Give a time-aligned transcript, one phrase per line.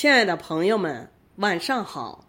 [0.00, 2.24] 亲爱的朋友们，晚上好！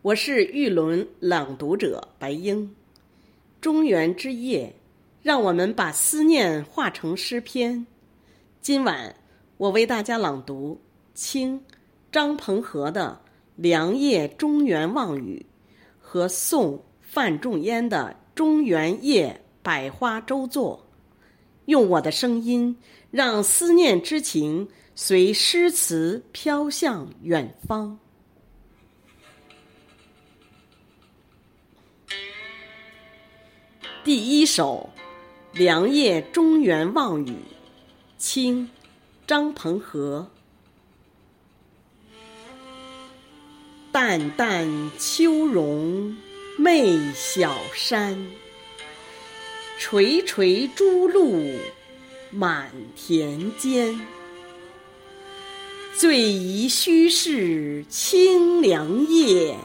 [0.00, 2.74] 我是玉轮朗读者白英。
[3.60, 4.74] 中原之夜，
[5.22, 7.86] 让我们把思念化成诗篇。
[8.62, 9.14] 今晚
[9.58, 10.80] 我为大家朗读
[11.12, 11.62] 清
[12.10, 13.20] 张鹏和的
[13.56, 15.44] 《良夜中原望雨》
[16.00, 20.81] 和宋范仲淹的《中原夜百花洲作》，
[21.72, 22.76] 用我的声音，
[23.10, 24.68] 让思念之情。
[24.94, 27.98] 随诗词飘向远方。
[34.04, 34.90] 第一首
[35.58, 37.30] 《凉夜中原望雨》，
[38.18, 38.66] 清·
[39.26, 40.30] 张鹏和。
[43.90, 46.14] 淡淡秋容
[46.58, 48.26] 媚小山，
[49.84, 51.42] 垂垂朱露
[52.30, 54.00] 满田间。
[55.92, 59.56] 最宜虚是清凉夜，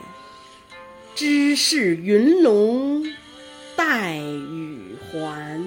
[1.14, 3.06] 知是云龙
[3.76, 5.64] 带雨还。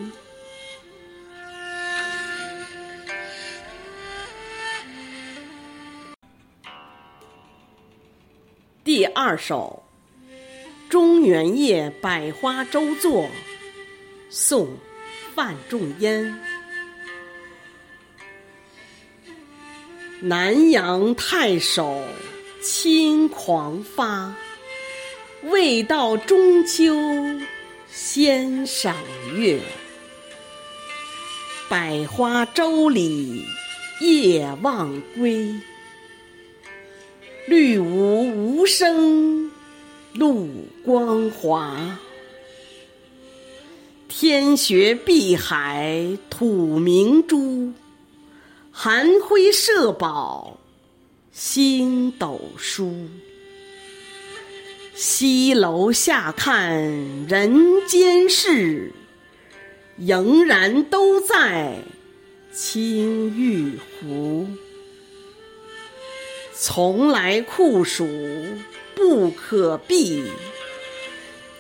[8.83, 9.85] 第二首
[10.91, 13.23] 《中原夜百花洲作》，
[14.33, 14.67] 宋·
[15.35, 16.33] 范仲淹。
[20.21, 22.05] 南阳太守
[22.63, 24.33] 轻狂发，
[25.43, 26.95] 未到中秋
[27.91, 28.95] 先赏
[29.35, 29.61] 月。
[31.69, 33.45] 百花洲里
[34.01, 35.53] 夜望归，
[37.47, 39.51] 绿芜无声
[40.13, 40.49] 露
[40.85, 41.99] 光华。
[44.23, 47.73] 天学碧海吐明珠。
[48.71, 50.61] 寒辉社宝
[51.33, 53.09] 星斗疏，
[54.95, 56.77] 西楼下看
[57.29, 58.93] 人间事，
[59.97, 61.79] 仍然都在
[62.53, 63.73] 青玉
[64.03, 64.47] 壶。
[66.55, 68.07] 从来酷暑
[68.95, 70.25] 不可避，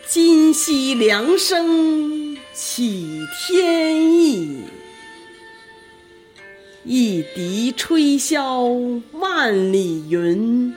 [0.06, 2.19] 今夕凉生
[2.52, 4.64] 起天意。
[6.84, 10.74] 一笛吹箫万里云，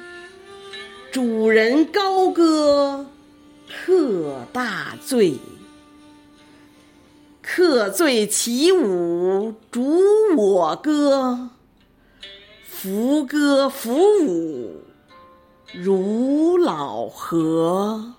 [1.11, 3.05] 主人高歌
[3.67, 5.35] 客大醉。
[7.41, 10.01] 客醉起舞逐
[10.35, 11.49] 我歌，
[12.67, 13.95] 扶歌扶
[14.25, 14.81] 舞
[15.73, 18.13] 如老河。